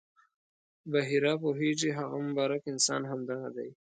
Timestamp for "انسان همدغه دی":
2.73-3.69